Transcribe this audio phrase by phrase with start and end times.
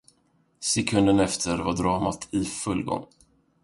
[0.59, 3.05] Sekunden efter var dramat i full gång.